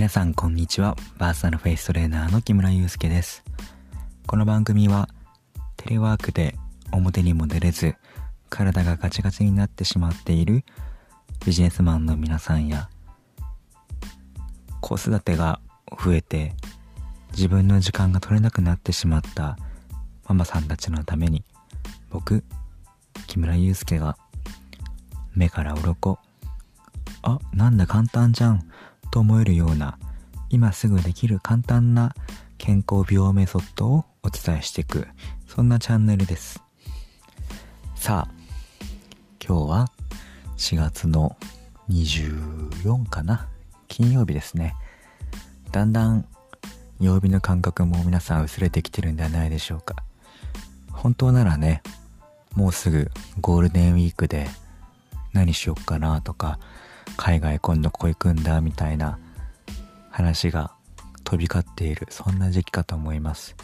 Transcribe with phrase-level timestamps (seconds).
[0.00, 0.96] 皆さんこんにちは。
[1.18, 3.44] バーサルフェイストレーナーの木村祐介です。
[4.26, 5.10] この番組は
[5.76, 6.56] テレワークで
[6.90, 7.96] 表にも出れず
[8.48, 10.64] 体がガチガチになってしまっている
[11.44, 12.88] ビジネスマンの皆さんや
[14.80, 15.60] 子育てが
[16.02, 16.54] 増えて
[17.32, 19.58] 自分の時間が取れなくなってしまった
[20.26, 21.44] ママさんたちのために
[22.08, 22.42] 僕
[23.26, 24.16] 木村祐介が
[25.34, 26.18] 目から鱗
[27.20, 28.70] あなんだ簡単じゃん
[29.10, 29.98] と思えるような
[30.48, 32.14] 今すぐできる簡単な
[32.58, 35.08] 健康美容メソッドをお伝えしていく
[35.46, 36.62] そんなチャンネルです。
[37.94, 38.34] さあ
[39.44, 39.92] 今日は
[40.56, 41.36] 4月の
[41.88, 43.48] 24かな
[43.88, 44.74] 金曜日ですね。
[45.72, 46.24] だんだん
[47.00, 49.96] 曜日の感覚も皆さん薄れてきてるんではないでしょうか。
[50.92, 51.82] 本当ならね
[52.54, 54.48] もうすぐゴールデンウィークで
[55.32, 56.58] 何しよっかなとか
[57.16, 59.18] 海外今度ここ行くんだみたいな
[60.10, 60.72] 話が
[61.24, 62.06] 飛び交っている。
[62.10, 63.56] そんな時期かと思います。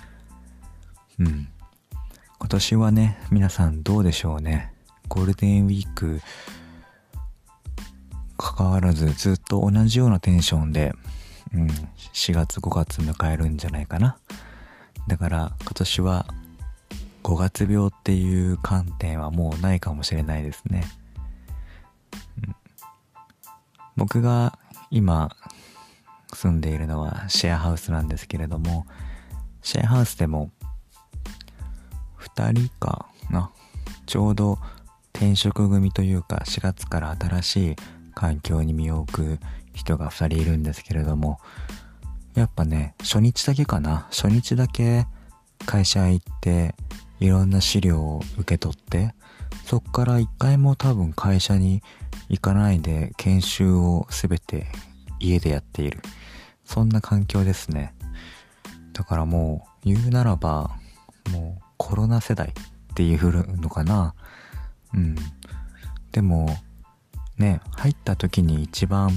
[1.19, 1.48] うん。
[2.39, 4.72] 今年はね皆さんどうでしょうね。
[5.08, 6.20] ゴールデンウィーク
[8.36, 10.92] 関わらずずっと同じようなテンションで、
[11.55, 11.67] うん、
[12.12, 14.19] 4月5月迎えるんじゃないかな。
[15.08, 16.27] だから今年は
[17.22, 20.84] 5月病っていう観点はもうないかもしれないですね、
[23.97, 24.58] 僕が
[24.91, 25.34] 今
[26.33, 28.86] 住んでいるのはシェアハウスなんですけれども
[29.62, 30.50] シェアハウスでも
[32.20, 33.50] 2人かな
[34.06, 34.58] ちょうど
[35.14, 37.77] 転職組というか4月から新しい
[38.14, 39.39] 環境に身を置く
[39.72, 41.39] 人が2人いるんですけれども
[42.34, 45.06] やっぱね初日だけかな初日だけ
[45.64, 46.74] 会社行って
[47.19, 49.14] いろんな資料を受け取って
[49.64, 51.83] そっから一回も多分会社に
[52.29, 54.67] 行かないで研修を全て
[55.21, 56.01] 家でやっている。
[56.65, 57.95] そんな環境ですね。
[58.92, 60.70] だからもう言うならば
[61.31, 62.53] もうコロナ世代っ
[62.95, 64.15] ていうのかな。
[64.95, 65.17] うん。
[66.13, 66.48] でも
[67.39, 69.11] ね入った時に一番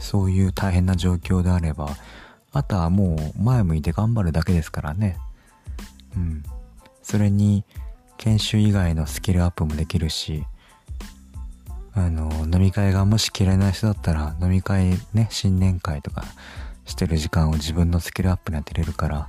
[0.00, 1.96] そういう大変な状況であれば
[2.52, 5.16] あとはもう前向いて頑張るだけですからね。
[6.16, 6.42] うん。
[7.02, 7.64] それに
[8.16, 10.44] 研修以外のスキルアップもできるし
[11.94, 16.24] あの飲み会がもし嫌いな人だったら飲み会ね新年会とか
[16.84, 19.28] してる時間を自分のスキルアップに当てれるから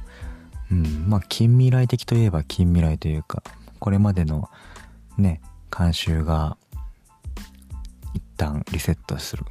[0.72, 3.44] うんまあ近未来的といえば近未来というか
[3.80, 4.50] これまでの
[5.18, 6.58] ね慣習が
[8.14, 9.46] 一旦リセットする。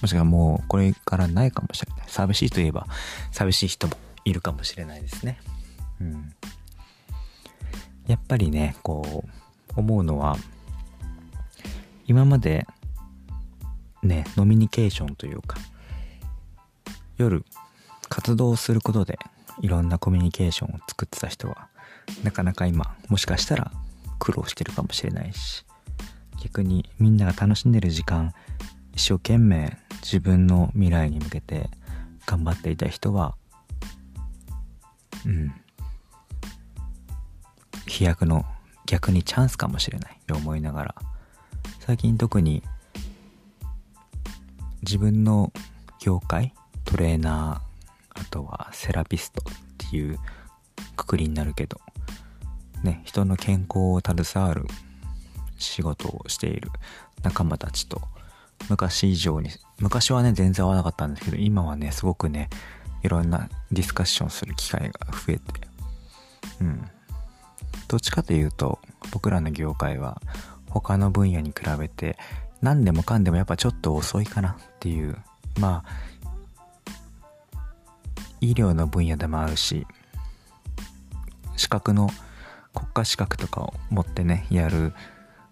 [0.00, 2.06] もしくはもうこれからないかもしれない。
[2.06, 2.86] 寂しいといえば
[3.32, 5.38] 寂しい人もいるかもしれないですね。
[6.00, 6.32] うん。
[8.06, 10.36] やっぱりねこう思うのは
[12.08, 12.66] 今まで
[14.02, 15.58] ねノミニケーションというか
[17.16, 17.44] 夜
[18.08, 19.18] 活動することで
[19.60, 21.68] いろんなコミュニケーションを作ってた人は
[22.24, 23.70] なかなか今もしかしたら
[24.18, 25.64] 苦労してるかもしれないし
[26.42, 28.32] 逆にみんなが楽しんでる時間
[28.94, 31.70] 一生懸命自分の未来に向けて
[32.26, 33.36] 頑張っていた人は
[35.26, 35.52] うん。
[37.86, 38.44] 飛躍の
[38.86, 40.18] 逆にチャンスかもしれない。
[40.26, 40.94] と思いながら。
[41.88, 42.62] 最近特に
[44.82, 45.54] 自分の
[45.98, 46.52] 業界
[46.84, 50.18] トレーナーあとはセラピストっていう
[50.96, 51.80] くくりになるけど
[52.84, 54.66] ね人の健康を携わる
[55.56, 56.70] 仕事をしている
[57.22, 58.02] 仲間たちと
[58.68, 59.48] 昔以上に
[59.80, 62.50] 昔はね全然合わなかったんですけど今はねすごくね
[63.02, 65.42] いろんなディスカッションする機会が増えて
[66.60, 66.86] うん。
[67.88, 68.78] どっちかというと
[69.10, 70.20] 僕らの業界は
[70.70, 72.18] 他の分野に比べて
[72.60, 75.16] 何でもかんでもやっぱちょっと遅いかなっていう。
[75.58, 76.08] まあ
[78.40, 79.86] 医療の分野でもあるし
[81.56, 82.08] 資格の
[82.74, 84.92] 国家資格とかを持ってねやる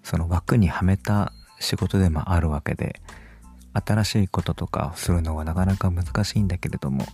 [0.03, 3.01] その枠にはめた仕事でもあるわけで
[3.73, 7.05] 新しいこととかをするのはなかなか難しいんだけれども、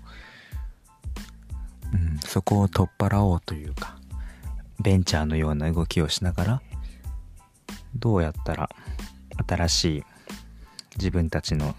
[1.92, 3.96] うん、そこを取っ払おうというか
[4.80, 6.62] ベンチャーのような動きをしながら
[7.94, 8.70] どうやったら
[9.46, 10.04] 新しい
[10.96, 11.74] 自分たちの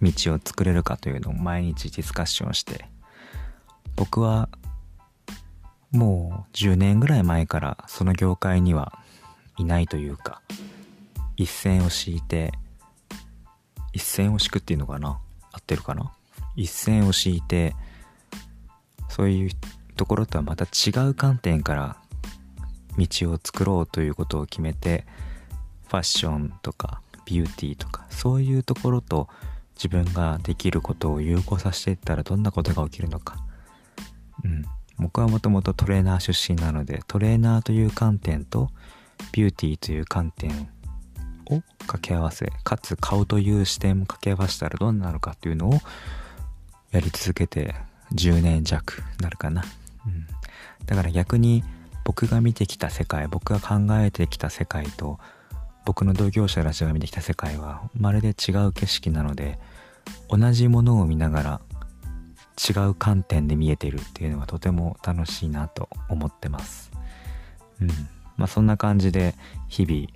[0.00, 2.84] 道を作れるかというのを毎日ディスカッションして
[3.96, 4.48] 僕は
[5.90, 8.92] もう10年ぐらい前からその業界には
[9.56, 10.42] いないというか
[11.36, 12.52] 一線を敷いて
[13.92, 15.18] 一線を敷くっていうのかな
[15.52, 16.12] 合ってるかな？
[16.56, 17.74] 一線を敷いて
[19.08, 19.50] そういう
[19.96, 21.96] ところとはまた違う観点から
[22.98, 25.06] 道を作ろうということを決めて
[25.86, 29.28] ファッションとかビューティーとかそういうところと
[29.78, 33.36] 自分ができることを有効させていったらどんなことが起きるのか。
[34.44, 34.64] うん。
[34.98, 38.70] 僕はもともとトレーナー出身なので、トレーナーという観点と
[39.32, 40.68] ビューティーという観点
[41.46, 45.74] を掛け合わせ、かつ顔という視点も掛け合わせたらどうなるかっていうのを
[46.90, 47.76] やり続けて
[48.12, 49.62] 10年弱なるかな。
[50.06, 50.26] うん。
[50.86, 51.62] だから逆に
[52.08, 55.18] 僕が見てきた世界、僕が考えてきた世界と
[55.84, 59.58] 僕の同業者たちが見てきた世界はまるで違う景色なので
[60.30, 61.60] 同じものを見ながら
[62.56, 66.90] 違う観点で見えてるっていうのはとても楽しいなと思ってます。
[67.82, 67.88] うん。
[68.38, 69.34] まあそんな感じで
[69.68, 70.06] 日々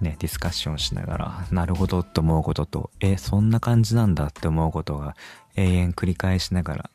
[0.00, 5.16] ね、ディスカッションしながら、なるほどって思うことと、え、そんな感じなんだって思うことが
[5.54, 6.90] 永遠繰り返しながら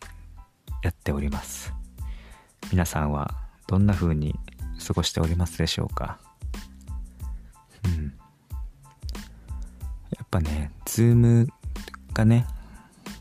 [0.82, 1.72] やっております。
[2.72, 4.40] 皆さんはどんな風に
[4.86, 6.20] 過ごしておりますでしょうか？
[7.86, 8.14] うん。
[10.12, 11.48] やっぱね、 Zoom
[12.14, 12.48] がね、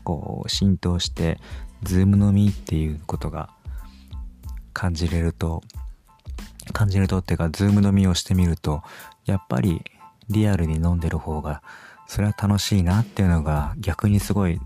[0.03, 1.39] こう浸透して、
[1.83, 3.49] Zoom 飲みっていうことが
[4.73, 5.63] 感じれると、
[6.73, 8.83] 感じるとっていうか、 Zoom 飲みをしてみると、
[9.25, 9.83] やっぱり
[10.29, 11.61] リアルに飲んでる方が、
[12.07, 14.59] それは楽しいなっていうのが逆にすごい、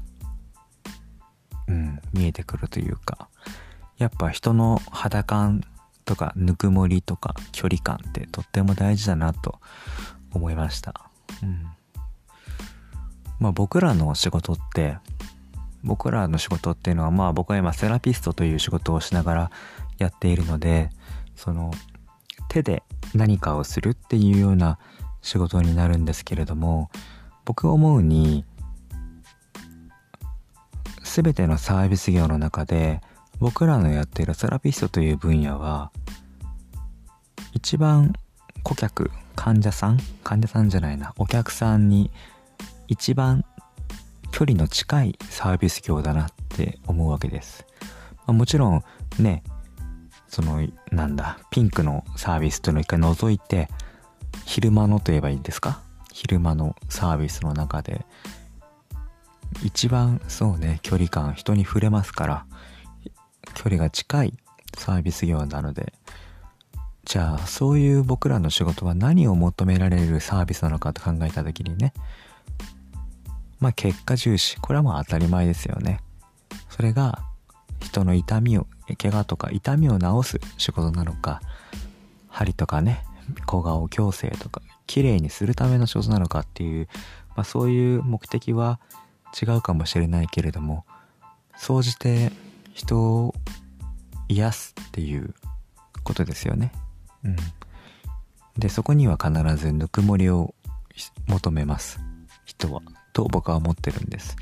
[1.67, 3.29] うん、見えてくるというか、
[3.97, 5.63] やっぱ人の肌感
[6.05, 9.59] とかぬくもりとか距離感ってとっても大事だなと
[10.33, 11.09] 思いました。
[11.43, 11.65] うん。
[13.39, 14.97] まあ僕らの仕事って
[15.83, 19.51] 僕らの仕事っていうのはまあ僕は今セラピストという仕事をしながら
[19.97, 20.89] やっているので
[21.35, 21.71] その
[22.49, 22.83] 手で
[23.15, 24.77] 何かをするっていうような
[25.21, 26.89] 仕事になるんですけれども
[27.45, 28.45] 僕思うに
[31.03, 33.01] 全てのサービス業の中で
[33.41, 35.91] 僕らのやっているセラピストという分野は
[37.53, 38.13] 一番
[38.61, 42.11] 顧客患者さん患者さんじゃないなお客さんに
[42.87, 43.43] 一番
[44.31, 47.65] 距離の近いサービス業だなって思うわけです。
[48.19, 48.83] まあ、もちろん
[49.19, 49.43] ね、
[50.27, 53.67] その、なんだ、ピンクのサービスというのを一回除いて、
[54.45, 55.81] 昼間のと言えばいいんですか？
[56.13, 58.05] 昼間のサービスの中で、
[59.63, 62.45] 一番そうね、距離感、人に触れますから、
[63.53, 64.33] 距離が近い
[64.77, 65.93] サービス業なので、
[67.05, 71.93] じゃあ、そういう僕らの仕事は何を求められるサービスなのかと考えた時にね、
[73.59, 74.59] まあ結果重視。
[74.59, 75.99] これはもう当たり前ですよね。
[76.69, 77.23] それが
[77.81, 78.67] 人の痛みを、
[78.97, 81.41] 怪我とか痛みを治す仕事なのか、
[82.29, 83.03] 針とかね、
[83.45, 86.87] 小顔矯正とか、綺麗にするための仕事なのかっていう、
[87.35, 88.79] まあそういう目的は
[89.39, 90.85] 違うかもしれないけれども、
[91.55, 92.31] 総じて
[92.73, 93.33] 人を
[94.27, 95.33] 癒すっていう
[96.03, 96.71] ことですよね。
[97.23, 97.35] うん。
[98.57, 100.53] で、そこには必ずぬくもりを
[101.27, 101.99] 求めます。
[102.45, 102.81] 人は。
[103.13, 104.35] と僕は思ってるんです。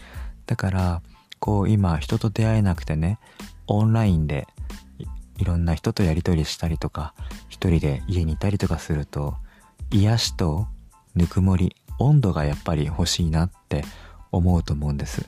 [0.46, 1.02] だから、
[1.40, 3.20] こう今人と出会えなくてね、
[3.68, 4.48] オンラインで
[5.38, 7.14] いろんな人とやり取りしたりとか、
[7.48, 9.36] 一人で家にいたりとかすると、
[9.92, 10.68] 癒しと
[11.16, 13.84] ぬくもり、温度がやっぱり欲しいなって
[14.32, 15.28] 思うと思うんです。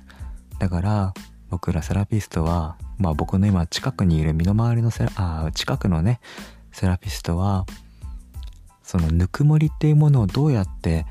[0.60, 1.14] だから、
[1.50, 6.22] 僕らセラピストは、まあ僕の今近くにいる身の回りのセラ、あ近くのね、
[6.72, 7.66] セラピストは、
[8.84, 11.08] そのぬくもりっていうものをどうやって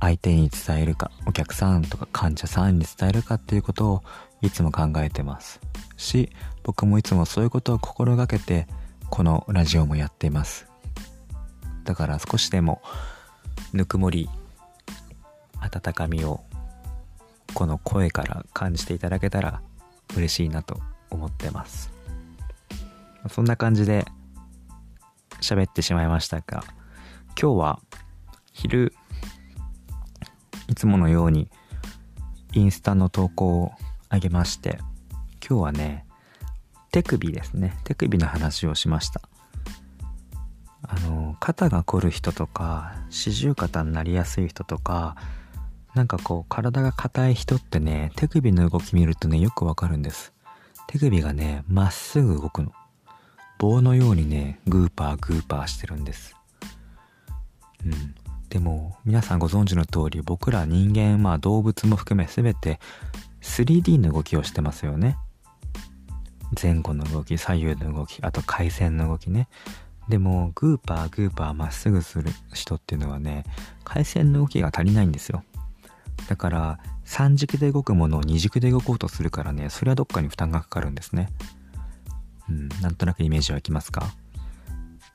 [0.00, 4.02] 相手に伝えるか、お客さんとか患者さんに伝えるかっていうことを
[4.40, 5.60] いつも考えてます
[5.98, 6.30] し、
[6.62, 8.66] 僕もいつもそういうことを心がけて、
[9.10, 10.66] このラジオもやっています。
[11.84, 12.80] だから少しでも、
[13.74, 14.30] ぬくもり、
[15.60, 16.40] 温かみを、
[17.52, 19.60] この声から感じていただけたら
[20.16, 20.80] 嬉しいなと
[21.10, 21.90] 思ってます。
[23.30, 24.04] そんな感じで
[25.40, 26.64] 喋ってしまいましたが、
[27.40, 27.80] 今日は
[28.52, 28.94] 昼
[30.68, 31.50] いつものように
[32.52, 33.72] インスタの投稿を
[34.08, 34.78] あげまして、
[35.46, 36.06] 今日はね、
[36.92, 37.76] 手首ですね。
[37.84, 39.20] 手首の話をしました。
[40.82, 45.16] あの、肩が凝る人とか、四十肩になりやすい人とか、
[45.94, 50.32] なんかこう、体が硬い人ってね、手首の動き見るとね、よくわかるんです。
[50.88, 52.72] 手首がね、まっすぐ動くの。
[53.58, 56.36] 棒のようにね、グーパーグーパーしてるんです。
[57.84, 58.14] うん。
[58.54, 62.78] でも皆さんご存知の通り僕ら人間まあ動物も含め全て
[63.42, 65.18] 3D の動きをしてますよね
[66.62, 69.48] 前後の動き左右の動きあと回線の動きね
[70.08, 73.42] でもグーパーグーパーまっすぐする人っていうのはね
[73.82, 75.42] 回線の動きが足りないんですよ
[76.28, 81.28] だから3軸で動くものを2軸で動こうとするからねそれはどっかに負担がかかるんですね。
[82.48, 84.06] うんなんとなくイメージ湧きますか？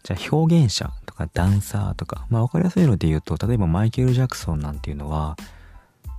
[0.03, 5.35] じゃあ表現者とかダンサーとか、まあ分かりやすいので言うと、例えばマイケル・ジャクソンなんていうのは、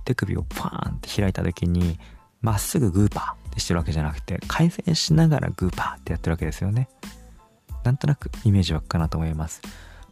[0.05, 1.99] 手首をパーンって開いた時に
[2.41, 6.89] まっすぐグーパーってしてるわけじゃなくて回旋しながらグーパーってやってるわけですよね。
[7.83, 9.61] なんとなくイメージ湧くかなと思います。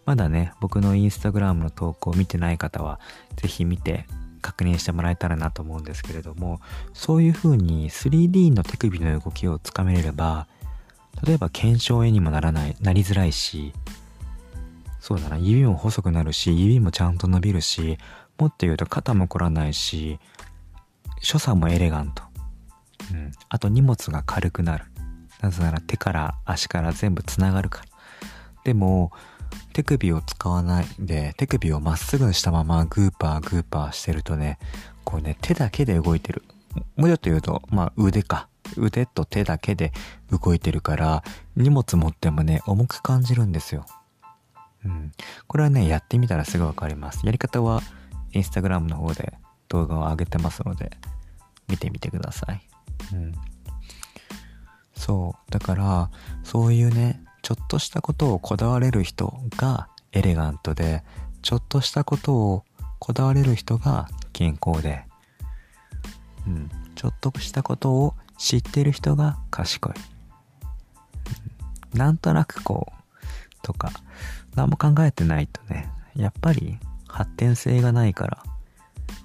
[0.06, 3.00] まだね僕のインスタグラムの投稿を見てない方は
[3.36, 4.08] 是非見て
[4.40, 6.60] 確認してもらえたらなと思うんですけれども
[6.94, 10.48] そういう風に 3D の手首の動きをつかめれば
[11.26, 13.74] 例えば検証絵にもならないなりづらいし
[15.00, 17.98] そうだな指も細くなるし指もちゃんと伸びるし
[18.38, 20.20] もっと言うと肩も凝らないし
[21.22, 22.24] 所作もエレガント、
[23.12, 24.86] うん、あと荷物が軽くなる。
[25.42, 27.86] なぜなら手から足から全部つながるから。
[28.64, 29.12] でも
[29.74, 34.60] 手首を使わないで手首をまっすぐにしたままグーパーグーパーしてるとね
[35.04, 36.44] こうね手だけで動いてる
[36.96, 38.48] もうちょっと言うとまあ腕か
[38.78, 39.92] 腕と手だけで
[40.32, 41.24] 動いてるから
[41.56, 43.86] 荷物持ってもね重く感じるんですよ
[44.86, 45.12] うん。
[45.48, 47.26] これはね、やってみたらすぐわかります。
[47.26, 47.82] やり方は、
[48.32, 49.34] インスタグラムの方で
[49.68, 50.92] 動画を上げてますので、
[51.68, 52.62] 見てみてください。
[53.14, 53.34] うん。
[54.96, 55.52] そう。
[55.52, 56.12] だから、
[56.44, 61.04] そういうね、ちょっとしたことをこだわれる人がエレガントで、
[61.42, 62.64] ちょっとしたことを
[63.00, 65.04] こだわれる人が健康で、
[66.46, 66.70] うん。
[66.94, 69.94] ちょっとしたことを知ってる人が賢い。
[71.98, 73.94] なんとなくこう、とか、
[74.54, 76.78] 何も考えてないとね、やっぱり
[77.08, 78.44] 発展性がないから、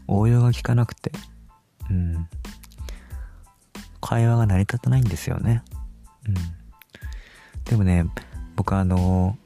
[0.08, 1.12] 応用が効かなくて、
[1.90, 2.26] うん、
[4.00, 5.62] 会話が成り立たないんですよね。
[6.26, 6.63] うん。
[7.64, 8.06] でもね、
[8.56, 9.36] 僕あの、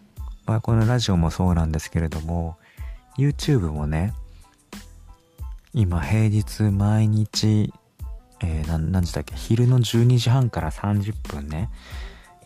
[0.47, 2.57] まあ、このラジオもそうなんですけれども、
[3.17, 4.15] YouTube もね、
[5.75, 7.73] 今平日毎日、
[8.41, 11.71] えー、何時だっけ昼の12時半から30分ね、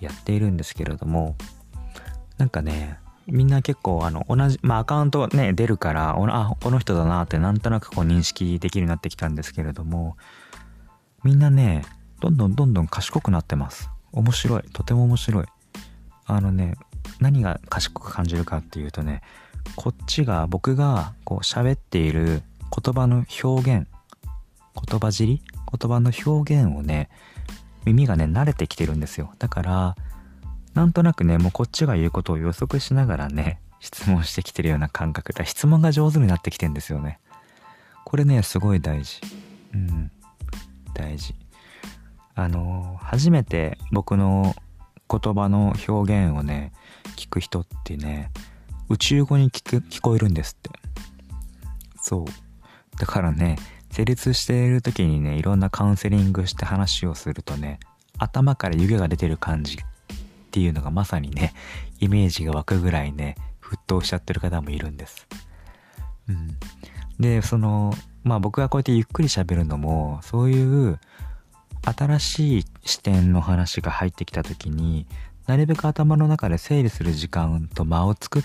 [0.01, 1.37] やっているんですけれども、
[2.39, 10.17] なんかね、みんな結構あの同じ、まあアカウントね、出るから、あ、この人だなってなんとなくこう認識できるようになってきたんですけれども、
[11.23, 11.85] みんなね、
[12.21, 13.89] どんどんどんどん賢くなってます。
[14.13, 14.63] 面白い。
[14.73, 15.47] とても面白い。
[16.27, 16.75] あのね、
[17.21, 19.23] 何が賢く感じるかっていうとね、
[19.77, 22.43] こっちが僕がこう喋っている
[22.75, 23.89] 言葉の表現、
[24.89, 25.43] 言葉尻
[25.79, 27.09] 言葉の表現をね、
[27.85, 29.33] 耳がね、慣れてきてるんですよ。
[29.39, 29.97] だから、
[30.75, 37.19] なんとなくね、もうこっちが言うことを予測しながらね、質問してきてるような感覚で、質問が上手になってきてんですよね。
[38.05, 39.21] これね、すごい大事。
[39.75, 40.11] うん。
[40.95, 41.35] 大事。
[42.35, 44.55] あの、初めて僕の
[45.21, 46.73] 言葉の表現をね、
[47.17, 48.31] 聞く人ってね、
[48.89, 50.71] 宇宙語に聞く、聞こえるんですって。
[52.01, 52.25] そう。
[52.99, 53.57] だからね、
[53.91, 57.79] 成立している時にね、いろんなカウンセリングして話をするとね、
[58.19, 59.79] 頭から湯気が出てる感じっ
[60.51, 61.53] ていうのがまさにね、
[62.01, 65.27] イメージが湧くぐらいね、沸騰しちゃってる方もいるんです。
[66.29, 66.57] うん。
[67.21, 67.93] で、その、
[68.25, 70.99] まあ僕がこうやってゆっくり喋るのも、そういう
[71.85, 75.07] 新しい視点の話が入ってきた時に、
[75.47, 78.45] なるべく頭の中で整理する時間と間を作っ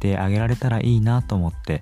[0.00, 1.80] てあげられたらいいなと思って、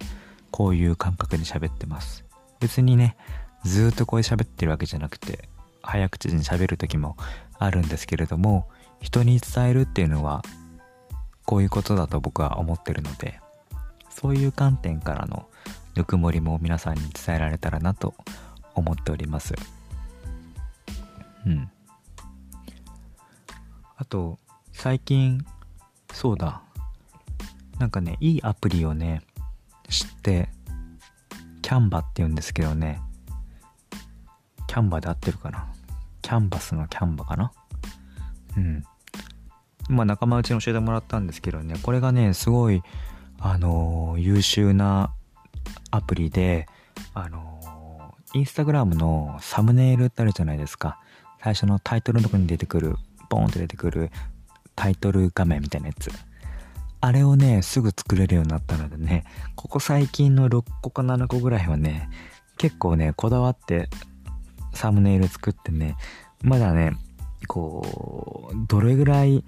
[0.50, 2.24] こういう感覚で喋ってます。
[2.60, 3.16] 別にね、
[3.64, 5.48] ずっとこう喋ってるわけじゃなくて、
[5.82, 7.16] 早口に喋る時も
[7.58, 8.68] あるんですけれども、
[9.00, 10.42] 人に伝えるっていうのは
[11.44, 13.40] こういうことだと僕は思ってるので
[14.10, 15.48] そういう観点からの
[15.94, 18.14] ぬくもりも皆さんに伝えられたらなと
[18.74, 19.54] 思っております
[21.46, 21.70] うん。
[23.96, 24.38] あと
[24.72, 25.44] 最近
[26.12, 26.62] そうだ。
[27.78, 29.22] なんかねいいアプリをね
[29.88, 30.48] 知って
[31.62, 33.00] キャンバって言うんですけどね。
[34.66, 35.66] キャンバで合ってるかな？
[36.20, 37.52] キャンバスのキャンバかな？
[38.56, 38.82] うん。
[39.88, 42.82] まあ仲間内に教えてもらったんですけどね、これがね、すごい、
[43.38, 45.14] あのー、優秀な
[45.92, 46.66] アプリで、
[47.14, 50.98] あのー、インスタグラムのサムネイルってあるじゃないですか。
[51.46, 52.96] 最初のタイトルのとこに出てくる、
[53.30, 54.10] ボーンって出てくる
[54.74, 56.10] タイトル画面みたいなやつ。
[57.00, 59.22] あれをね、すぐ作れるようになったのでね、
[59.54, 62.10] ここ最近の6個か7個ぐらいはね、
[62.58, 63.88] 結構ね、こだわって
[64.74, 65.96] サムネイル作ってね、
[66.42, 66.96] まだね、
[67.46, 69.44] こう、どれぐらい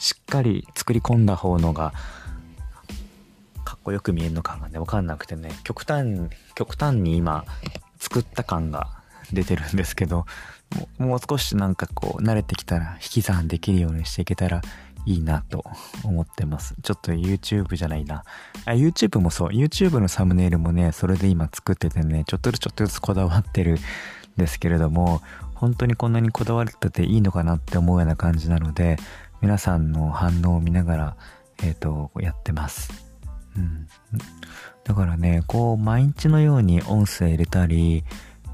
[0.00, 1.92] しっかり作り込んだ方のが、
[3.64, 7.44] かっこよく見えるのかがね、わかんなくてね、極端、極端に今、
[8.00, 8.99] 作った感が
[9.32, 10.26] 出てるんですけど、
[10.98, 14.62] もう少しなんかこう、慣れてきたら引き算できるようにしていけたら
[15.06, 15.64] いいなと
[16.04, 16.74] 思ってます。
[16.82, 18.24] ちょっと YouTube じゃないな。
[18.66, 19.48] あ、YouTube もそう。
[19.48, 23.78] YouTube のサムネイルもね、それで今作っててね、ちょっとずつちょっとずつこだわってるん
[24.36, 25.22] ですけれども、
[25.54, 28.96] 本当にこんなにこだわってていいのかなって思うような感じなので、
[29.40, 31.16] 皆さんの反応を見ながら、
[31.62, 32.90] えっ、ー、と、やってます。
[33.56, 33.88] うん。
[34.84, 38.04] だからね、こう、毎日のように音声入れたり、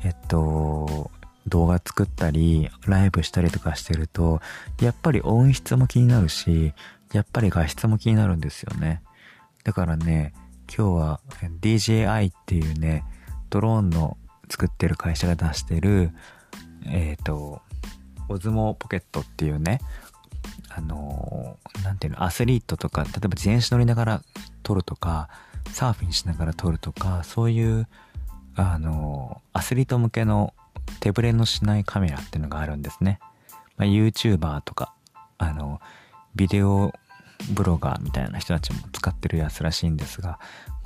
[0.04, 1.10] えっと、
[1.46, 4.40] 動画作ったり、ライブしたりとかしてると、
[4.80, 6.74] やっぱり音質も気になるし、
[7.12, 9.02] やっぱり画質も気になるんですよね。
[9.64, 10.34] だからね、
[10.68, 11.20] 今日は
[11.60, 13.04] DJI っていうね、
[13.50, 14.16] ドローンの
[14.48, 16.10] 作ってる会社が出してる、
[16.84, 17.62] えっ、ー、と、
[18.28, 19.80] オズモポケットっていうね、
[20.68, 24.22] あのー、なんていうの、アスリートとか、例えば自転車乗りながら
[24.62, 25.28] 撮るとか、
[25.70, 27.88] サーフィンしながら撮るとか、そういう、
[28.56, 30.54] あの、アスリート向けの
[31.00, 33.20] 手ぶれのしないカメラっていうのがあるんですね。
[33.76, 34.94] まあ、YouTuber とか、
[35.38, 35.80] あの、
[36.34, 36.92] ビデオ
[37.50, 40.38] ブロガーみたいな人たちも使ってるやつらしいんですが、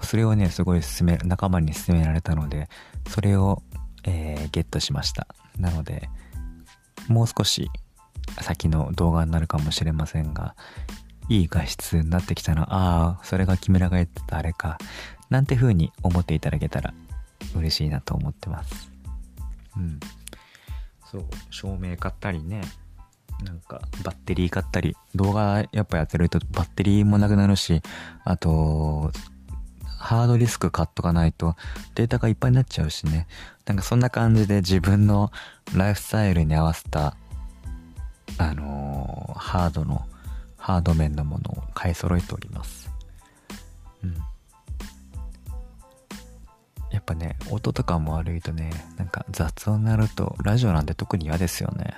[0.02, 2.68] それをね、すごい勧め、仲間に勧められたので、
[3.08, 3.62] それを、
[4.04, 5.28] えー、ゲットしました。
[5.58, 6.08] なので、
[7.08, 7.70] もう少し
[8.40, 10.54] 先の動画になるかもしれませんが、
[11.28, 14.78] いい画質になってきたら、ああ、それが木村が言ってたあれか、
[15.28, 16.92] なんて風に思っていただけたら
[17.54, 18.90] 嬉しいなと思ってます。
[19.76, 20.00] うん。
[21.10, 22.62] そう、照明買ったりね、
[23.44, 27.82] なんかバッテリー買ったり、動画やっぱやってるとバッテリーもなくなるし、
[28.24, 29.10] あと、
[29.98, 31.56] ハードディスク買っとかないと
[31.94, 33.26] データがいっぱいになっちゃうしね。
[33.66, 35.30] なんかそんな感じで自分の
[35.76, 37.16] ライフスタイルに合わせた、
[38.38, 40.06] あのー、ハードの、
[40.56, 42.79] ハード面のものを買い揃えております。
[47.10, 51.96] ぱね、音とかも悪いとね、なんか雑音になると、ラジオなんて特に嫌ですよね。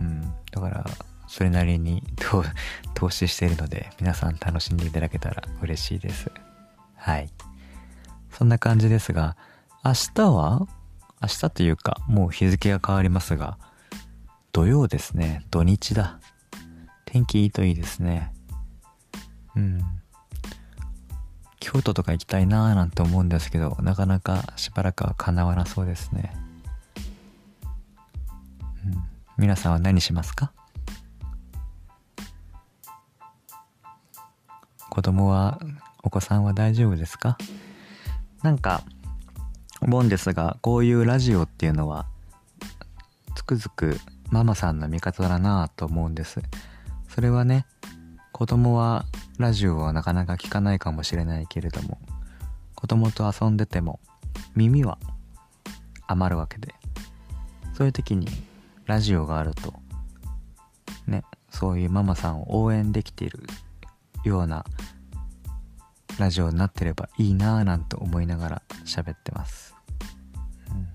[0.00, 0.20] うん。
[0.50, 0.84] だから、
[1.26, 2.02] それなりに
[2.94, 6.30] 投資しているので、皆さん楽しんでいただけたら嬉しいです。
[6.96, 7.30] はい。
[8.30, 9.36] そんな感じですが、
[9.84, 10.66] 明日は
[11.22, 13.58] 明日というか、もう日付が変わりますが、
[14.52, 15.44] 土曜ですね。
[15.50, 16.20] 土日だ。
[17.06, 18.32] 天気いいといいですね。
[19.56, 19.80] うん。
[21.64, 26.36] 京都とか行きたいなーなんて思うんですけど、なかなかしばらくは叶わなそうですね。
[28.84, 29.02] うん。
[29.38, 30.52] 皆さんは何しますか？
[34.90, 35.58] 子供は、
[36.02, 37.38] お子さんは大丈夫ですか？
[38.42, 38.82] なんか、
[39.80, 42.06] 思うんですが、こういうラジオっていうのは、
[43.34, 43.98] つくづく
[44.30, 46.42] ママさんの味方だなぁと思うんです。
[47.08, 47.64] それはね、
[48.34, 49.04] 子供は
[49.38, 52.00] ラジオはなかなか聞かないかもしれないけれども、
[52.74, 54.00] 子供と遊んでても
[54.56, 54.98] 耳は
[56.08, 56.74] 余るわけで、
[57.74, 58.26] そういう時に
[58.86, 59.72] ラジオがあると、
[61.06, 63.38] ね、そういうママさんを応援できている
[64.24, 64.64] ような
[66.18, 69.76] ラジオになってればいいなぁなんて思いながら喋ってます。
[70.70, 70.88] うん、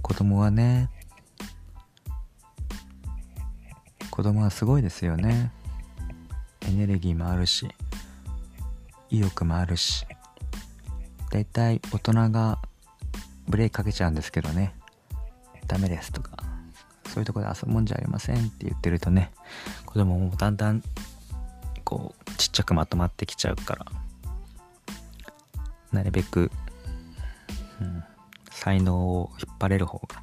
[0.00, 0.90] 子供はね、
[4.12, 5.50] 子供はすごいですよね。
[6.68, 7.68] エネルギーもあるし
[9.10, 10.06] 意欲もあるし
[11.30, 12.58] だいたい大人が
[13.48, 14.74] ブレーキかけちゃうんですけどね。
[15.66, 16.32] ダメですとか
[17.06, 19.32] そういうとこで遊ぶもんじゃありませんって言ってるとね
[19.86, 20.82] 子供もだんだん
[21.84, 23.86] こうちっちゃくまとまってきちゃうから
[25.92, 26.50] なるべく、
[27.80, 28.04] うん、
[28.50, 30.22] 才能を引っ張れる方が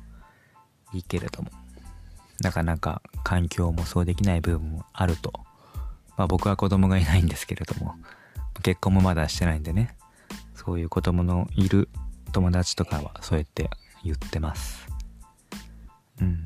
[0.94, 1.50] いいけれども
[2.42, 5.34] なかなか環境もそうできない部分もあると
[6.20, 7.96] まあ僕は子供がいないんですけれども、
[8.62, 9.96] 結婚もまだしてないんでね、
[10.54, 11.88] そういう子供のいる
[12.34, 13.70] 友達とかはそうやって
[14.04, 14.86] 言ってます。
[16.20, 16.44] うん。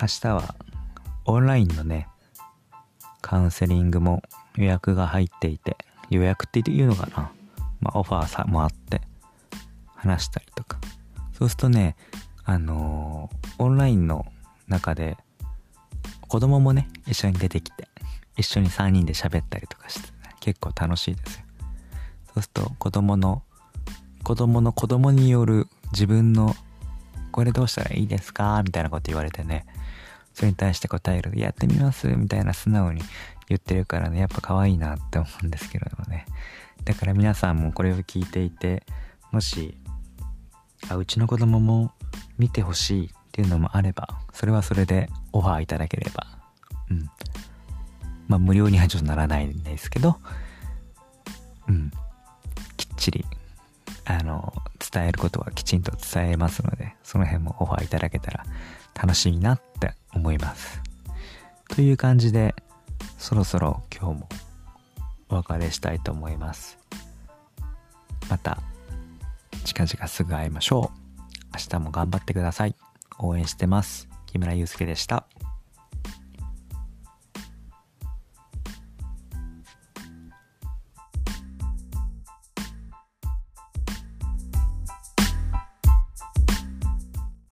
[0.00, 0.54] 明日は
[1.24, 2.06] オンラインのね、
[3.22, 4.22] カウンセリングも
[4.56, 5.76] 予約が入っていて、
[6.10, 7.32] 予約って言うのかな
[7.80, 9.00] まあオファーさもあって
[9.96, 10.78] 話したりとか。
[11.32, 11.96] そうするとね、
[12.44, 14.24] あのー、オンラインの
[14.68, 15.16] 中で、
[16.28, 17.88] 子供もね、一緒に出てきて、
[18.36, 21.44] 一緒に3人で喋ったりとかして、ね、結構楽しいですよ。
[22.34, 23.42] そうすると、子供の、
[24.22, 26.56] 子供の子供による自分の、
[27.30, 28.62] これどうしたらいいですか？
[28.64, 29.66] みたいなこと言われてね、
[30.34, 32.08] それに対して答える、やってみます？
[32.08, 33.02] みたいな素直に
[33.48, 36.26] 言ってるからね、やっぱ可愛いなって思うんですけれどもね。
[36.84, 38.84] だから皆さんもこれを聞いていて、
[39.30, 39.76] もし、
[40.88, 41.92] あ、うちの子供も
[42.38, 46.24] 見てほしいっていうのもあれば、それはそれでオファーいただければ、
[46.88, 47.10] うん。
[48.28, 50.20] まあ、無料にはちょっとならないんですけど、
[51.66, 51.90] うん。
[52.76, 53.24] きっちり、
[54.04, 58.44] あの、伝えることはきちんと伝えますので、その辺もオファーいただけたら
[58.94, 60.80] 楽しみなって思います。
[61.70, 62.54] という感じで、
[63.18, 64.28] そろそろ今日も
[65.28, 66.78] お別れしたいと思います。
[68.30, 68.62] また、
[69.64, 70.98] 近々すぐ会いましょう。
[71.52, 72.76] 明日も頑張ってください。
[73.18, 74.08] 応援してます。
[74.26, 75.26] 木村祐介でした。